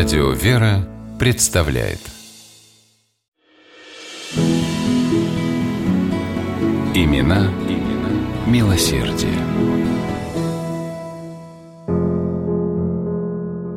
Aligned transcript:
Радио 0.00 0.30
«Вера» 0.30 0.88
представляет 1.18 1.98
Имена, 6.94 7.52
имена 7.68 8.08
милосердие. 8.46 9.36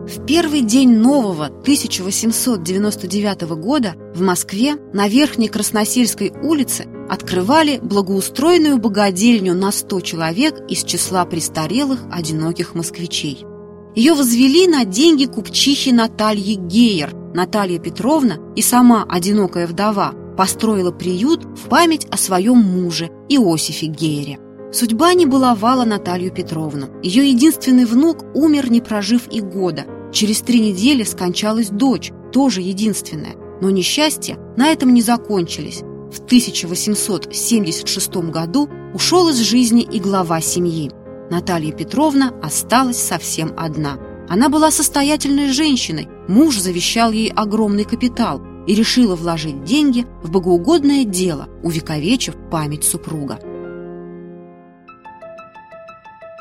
В 0.07 0.25
первый 0.25 0.61
день 0.61 0.95
нового 0.97 1.47
1899 1.47 3.41
года 3.57 3.95
в 4.15 4.21
Москве 4.21 4.75
на 4.93 5.09
Верхней 5.09 5.49
Красносельской 5.49 6.31
улице 6.41 6.87
открывали 7.09 7.79
благоустроенную 7.79 8.77
богадельню 8.77 9.53
на 9.53 9.73
100 9.73 9.99
человек 9.99 10.55
из 10.69 10.85
числа 10.85 11.25
престарелых 11.25 11.99
одиноких 12.09 12.75
москвичей. 12.75 13.45
Ее 13.95 14.13
возвели 14.13 14.67
на 14.67 14.85
деньги 14.85 15.25
купчихи 15.25 15.91
Натальи 15.91 16.55
Гейер. 16.55 17.13
Наталья 17.35 17.77
Петровна 17.79 18.37
и 18.55 18.61
сама 18.61 19.05
одинокая 19.07 19.67
вдова 19.67 20.13
построила 20.35 20.91
приют 20.91 21.43
в 21.45 21.69
память 21.69 22.07
о 22.09 22.17
своем 22.17 22.57
муже 22.57 23.11
Иосифе 23.29 23.87
Гейере. 23.87 24.39
Судьба 24.71 25.13
не 25.13 25.27
баловала 25.27 25.85
Наталью 25.85 26.31
Петровну. 26.31 26.87
Ее 27.03 27.29
единственный 27.29 27.85
внук 27.85 28.25
умер, 28.33 28.71
не 28.71 28.81
прожив 28.81 29.27
и 29.31 29.41
года. 29.41 29.85
Через 30.11 30.41
три 30.41 30.59
недели 30.59 31.03
скончалась 31.03 31.69
дочь, 31.69 32.11
тоже 32.31 32.61
единственная. 32.61 33.35
Но 33.61 33.69
несчастья 33.69 34.37
на 34.57 34.69
этом 34.69 34.91
не 34.91 35.03
закончились. 35.03 35.83
В 36.11 36.19
1876 36.25 38.15
году 38.31 38.67
ушел 38.95 39.29
из 39.29 39.37
жизни 39.37 39.83
и 39.83 39.99
глава 39.99 40.41
семьи. 40.41 40.91
Наталья 41.29 41.71
Петровна 41.71 42.33
осталась 42.41 43.01
совсем 43.01 43.53
одна. 43.57 43.97
Она 44.29 44.49
была 44.49 44.71
состоятельной 44.71 45.51
женщиной, 45.51 46.07
муж 46.27 46.57
завещал 46.57 47.11
ей 47.11 47.31
огромный 47.31 47.85
капитал 47.85 48.41
и 48.67 48.75
решила 48.75 49.15
вложить 49.15 49.63
деньги 49.63 50.05
в 50.21 50.31
богоугодное 50.31 51.03
дело, 51.03 51.49
увековечив 51.63 52.35
память 52.49 52.83
супруга. 52.83 53.39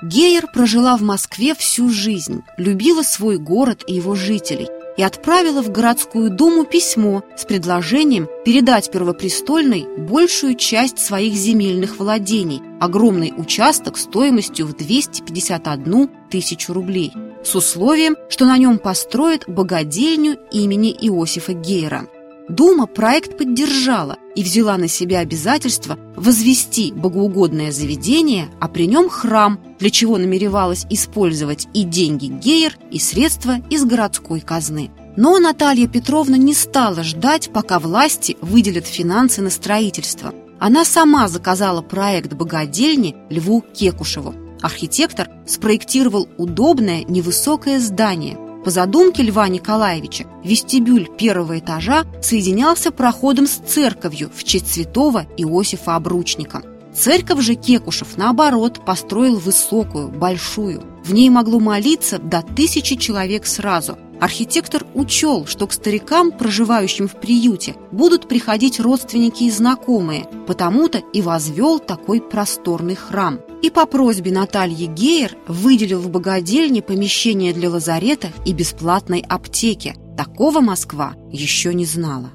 Гейер 0.03 0.49
прожила 0.53 0.97
в 0.97 1.03
Москве 1.03 1.55
всю 1.55 1.89
жизнь, 1.89 2.43
любила 2.57 3.03
свой 3.03 3.39
город 3.39 3.85
и 3.87 3.95
его 3.95 4.15
жителей– 4.15 4.69
и 4.97 5.03
отправила 5.03 5.63
в 5.63 5.71
городскую 5.71 6.31
думу 6.31 6.65
письмо 6.65 7.23
с 7.37 7.45
предложением 7.45 8.29
передать 8.45 8.91
Первопрестольной 8.91 9.87
большую 9.99 10.55
часть 10.55 10.99
своих 10.99 11.35
земельных 11.35 11.99
владений, 11.99 12.63
огромный 12.81 13.33
участок 13.37 13.97
стоимостью 13.97 14.67
в 14.67 14.77
251 14.77 16.11
тысячу 16.31 16.73
рублей, 16.73 17.13
с 17.45 17.55
условием, 17.55 18.17
что 18.29 18.45
на 18.45 18.59
нем 18.59 18.79
построят 18.79 19.45
богадельню 19.49 20.39
имени 20.51 20.93
Иосифа 20.93 21.53
Гейера. 21.53 22.07
Дума 22.49 22.87
проект 22.87 23.39
поддержала 23.39 24.19
и 24.35 24.43
взяла 24.43 24.77
на 24.77 24.89
себя 24.89 25.21
обязательство 25.21 25.99
возвести 26.17 26.93
богоугодное 26.93 27.71
заведение, 27.71 28.49
а 28.61 28.69
при 28.69 28.87
нем 28.87 29.09
храм, 29.09 29.61
для 29.79 29.91
чего 29.91 30.19
намеревалась 30.19 30.87
использовать 30.91 31.69
и 31.73 31.85
деньги 31.85 32.27
Гейер, 32.27 32.77
и 32.91 32.99
средства 32.99 33.59
из 33.71 33.85
городской 33.85 34.41
казны. 34.41 34.91
Но 35.17 35.39
Наталья 35.39 35.87
Петровна 35.87 36.37
не 36.37 36.55
стала 36.55 37.05
ждать, 37.05 37.51
пока 37.53 37.79
власти 37.79 38.37
выделят 38.41 38.87
финансы 38.87 39.41
на 39.41 39.51
строительство. 39.51 40.35
Она 40.59 40.85
сама 40.85 41.29
заказала 41.29 41.83
проект 41.83 42.33
богадельни 42.33 43.17
Льву 43.31 43.63
Кекушеву. 43.75 44.35
Архитектор 44.61 45.29
спроектировал 45.47 46.29
удобное 46.39 47.05
невысокое 47.05 47.79
здание– 47.79 48.39
по 48.65 48.71
задумке 48.71 49.23
Льва 49.23 49.49
Николаевича, 49.49 50.27
вестибюль 50.45 51.09
первого 51.19 51.59
этажа 51.59 52.05
соединялся 52.23 52.93
проходом 52.93 53.47
с 53.47 53.57
церковью 53.57 54.31
в 54.35 54.45
честь 54.45 54.73
святого 54.73 55.27
Иосифа 55.37 55.97
Обручника. 55.97 56.63
Церковь 56.95 57.41
же 57.41 57.55
Кекушев, 57.55 58.17
наоборот, 58.17 58.85
построил 58.85 59.39
высокую, 59.39 60.09
большую. 60.09 60.83
В 61.05 61.13
ней 61.13 61.31
могло 61.31 61.59
молиться 61.59 62.19
до 62.19 62.43
тысячи 62.43 62.97
человек 62.97 63.47
сразу. 63.47 63.99
Архитектор 64.23 64.87
учел, 64.95 65.47
что 65.47 65.67
к 65.67 65.73
старикам, 65.73 66.31
проживающим 66.31 67.09
в 67.09 67.21
приюте, 67.21 67.75
будут 67.91 68.29
приходить 68.29 68.79
родственники 68.79 69.43
и 69.43 69.51
знакомые, 69.51 70.29
потому-то 70.47 71.03
и 71.13 71.21
возвел 71.21 71.81
такой 71.81 72.21
просторный 72.21 72.95
храм– 72.95 73.41
и 73.63 73.71
по 73.71 73.87
просьбе 73.87 74.33
Натальи 74.33 74.87
Гейер 74.87 75.37
выделил 75.47 76.01
в 76.01 76.11
богадельне 76.11 76.83
помещение 76.83 77.53
для 77.53 77.71
лазарета 77.71 78.33
и 78.45 78.53
бесплатной 78.53 79.25
аптеки. 79.29 79.95
Такого 80.17 80.61
Москва 80.61 81.15
еще 81.31 81.73
не 81.73 81.85
знала. 81.85 82.33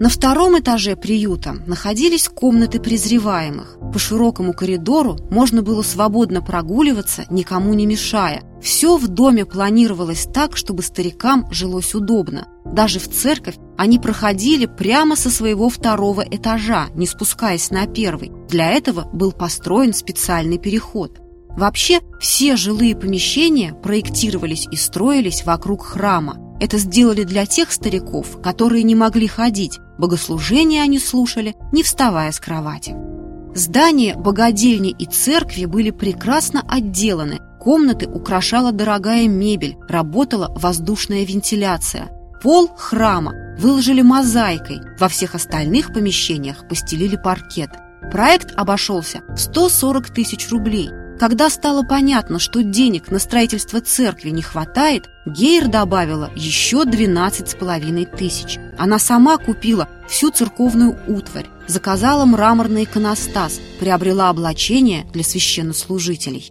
На 0.00 0.08
втором 0.08 0.58
этаже 0.58 0.96
приюта 0.96 1.56
находились 1.66 2.26
комнаты 2.26 2.80
презреваемых. 2.80 3.76
По 3.92 3.98
широкому 3.98 4.54
коридору 4.54 5.18
можно 5.30 5.60
было 5.60 5.82
свободно 5.82 6.40
прогуливаться, 6.40 7.26
никому 7.28 7.74
не 7.74 7.84
мешая. 7.84 8.42
Все 8.62 8.96
в 8.96 9.08
доме 9.08 9.44
планировалось 9.44 10.26
так, 10.32 10.56
чтобы 10.56 10.82
старикам 10.82 11.52
жилось 11.52 11.94
удобно. 11.94 12.48
Даже 12.64 12.98
в 12.98 13.10
церковь 13.10 13.56
они 13.76 13.98
проходили 13.98 14.64
прямо 14.64 15.16
со 15.16 15.28
своего 15.28 15.68
второго 15.68 16.22
этажа, 16.22 16.86
не 16.94 17.06
спускаясь 17.06 17.70
на 17.70 17.86
первый. 17.86 18.32
Для 18.48 18.70
этого 18.70 19.06
был 19.12 19.32
построен 19.32 19.92
специальный 19.92 20.56
переход. 20.56 21.20
Вообще, 21.50 22.00
все 22.18 22.56
жилые 22.56 22.96
помещения 22.96 23.74
проектировались 23.74 24.66
и 24.72 24.76
строились 24.76 25.44
вокруг 25.44 25.84
храма. 25.84 26.38
Это 26.58 26.78
сделали 26.78 27.24
для 27.24 27.44
тех 27.44 27.70
стариков, 27.70 28.40
которые 28.40 28.82
не 28.82 28.94
могли 28.94 29.26
ходить. 29.26 29.78
Богослужения 30.00 30.82
они 30.82 30.98
слушали, 30.98 31.54
не 31.72 31.82
вставая 31.82 32.32
с 32.32 32.40
кровати. 32.40 32.96
Здания, 33.54 34.16
богадельни 34.16 34.90
и 34.90 35.04
церкви 35.04 35.66
были 35.66 35.90
прекрасно 35.90 36.64
отделаны. 36.66 37.40
Комнаты 37.60 38.06
украшала 38.08 38.72
дорогая 38.72 39.28
мебель, 39.28 39.76
работала 39.88 40.50
воздушная 40.56 41.24
вентиляция. 41.24 42.08
Пол 42.42 42.68
храма 42.74 43.34
выложили 43.58 44.00
мозаикой, 44.00 44.80
во 44.98 45.08
всех 45.08 45.34
остальных 45.34 45.92
помещениях 45.92 46.66
постелили 46.66 47.16
паркет. 47.16 47.68
Проект 48.10 48.54
обошелся 48.56 49.20
в 49.28 49.36
140 49.36 50.08
тысяч 50.08 50.48
рублей– 50.48 50.88
когда 51.20 51.50
стало 51.50 51.82
понятно, 51.82 52.38
что 52.38 52.62
денег 52.62 53.10
на 53.10 53.18
строительство 53.18 53.82
церкви 53.82 54.30
не 54.30 54.40
хватает, 54.40 55.10
Гейр 55.26 55.68
добавила 55.68 56.30
еще 56.34 56.84
12,5 56.84 58.16
тысяч. 58.16 58.58
Она 58.80 58.98
сама 58.98 59.36
купила 59.36 59.90
всю 60.08 60.30
церковную 60.30 60.96
утварь, 61.06 61.44
заказала 61.66 62.24
мраморный 62.24 62.84
иконостас, 62.84 63.60
приобрела 63.78 64.30
облачение 64.30 65.06
для 65.12 65.22
священнослужителей. 65.22 66.50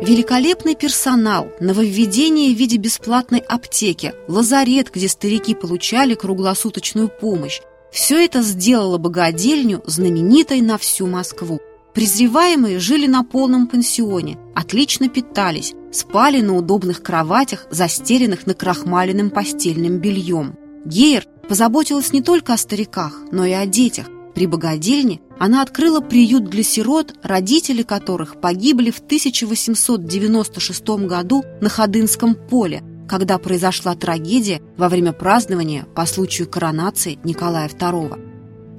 Великолепный 0.00 0.74
персонал, 0.74 1.52
нововведение 1.60 2.52
в 2.52 2.58
виде 2.58 2.78
бесплатной 2.78 3.38
аптеки, 3.38 4.12
лазарет, 4.26 4.90
где 4.92 5.08
старики 5.08 5.54
получали 5.54 6.14
круглосуточную 6.14 7.08
помощь. 7.08 7.60
Все 7.92 8.24
это 8.24 8.42
сделало 8.42 8.98
богадельню 8.98 9.84
знаменитой 9.86 10.62
на 10.62 10.78
всю 10.78 11.06
Москву. 11.06 11.60
Презреваемые 11.94 12.78
жили 12.78 13.06
на 13.06 13.22
полном 13.22 13.66
пансионе, 13.66 14.38
отлично 14.54 15.08
питались, 15.10 15.74
спали 15.92 16.40
на 16.40 16.56
удобных 16.56 17.02
кроватях, 17.02 17.66
застеленных 17.70 18.46
накрахмаленным 18.46 19.28
постельным 19.28 19.98
бельем. 19.98 20.56
Гейер 20.86 21.26
позаботилась 21.48 22.12
не 22.12 22.22
только 22.22 22.54
о 22.54 22.58
стариках, 22.58 23.20
но 23.30 23.44
и 23.44 23.52
о 23.52 23.66
детях. 23.66 24.06
При 24.34 24.46
богадельне 24.46 25.20
она 25.38 25.60
открыла 25.60 26.00
приют 26.00 26.44
для 26.44 26.62
сирот, 26.62 27.14
родители 27.22 27.82
которых 27.82 28.40
погибли 28.40 28.90
в 28.90 29.00
1896 29.00 30.88
году 31.06 31.44
на 31.60 31.68
Ходынском 31.68 32.34
поле, 32.34 32.82
когда 33.06 33.36
произошла 33.36 33.94
трагедия 33.94 34.62
во 34.78 34.88
время 34.88 35.12
празднования 35.12 35.84
по 35.94 36.06
случаю 36.06 36.48
коронации 36.48 37.18
Николая 37.22 37.68
II. 37.68 38.31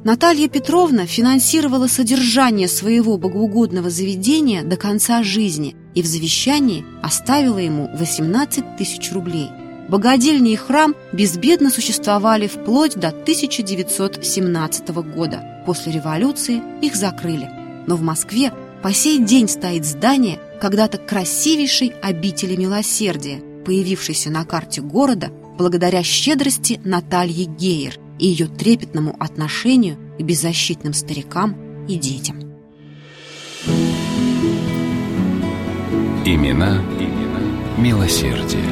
Наталья 0.04 0.50
Петровна 0.50 1.06
финансировала 1.06 1.88
содержание 1.88 2.68
своего 2.68 3.18
богоугодного 3.18 3.90
заведения 3.90 4.62
до 4.62 4.76
конца 4.76 5.24
жизни 5.24 5.78
и 5.96 6.02
в 6.02 6.06
завещании 6.06 6.84
оставила 7.02 7.58
ему 7.58 7.90
18 7.96 8.76
тысяч 8.76 9.14
рублей. 9.14 9.50
Богадельня 9.88 10.52
и 10.52 10.56
храм 10.58 10.94
безбедно 11.14 11.70
существовали 11.70 12.48
вплоть 12.48 12.96
до 12.96 13.10
1917 13.10 14.90
года. 14.90 15.64
После 15.66 15.94
революции 15.94 16.62
их 16.82 16.96
закрыли. 16.96 17.50
Но 17.88 17.96
в 17.96 18.02
Москве 18.02 18.52
по 18.82 18.92
сей 18.92 19.20
день 19.20 19.48
стоит 19.48 19.86
здание 19.86 20.38
когда-то 20.60 20.98
красивейшей 20.98 21.94
обители 22.02 22.58
милосердия, 22.58 23.42
появившейся 23.66 24.30
на 24.30 24.44
карте 24.44 24.82
города 24.82 25.32
благодаря 25.58 26.04
щедрости 26.04 26.82
Натальи 26.84 27.46
Гейер, 27.46 28.03
и 28.20 28.28
ее 28.28 28.48
трепетному 28.48 29.16
отношению 29.20 29.98
к 30.18 30.22
беззащитным 30.22 30.94
старикам 30.94 31.86
и 31.88 31.98
детям. 31.98 32.40
Имена, 36.26 36.82
имена 37.00 37.24
милосердие. 37.78 38.64